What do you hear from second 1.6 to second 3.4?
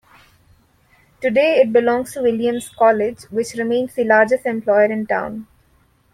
it belongs to Williams College,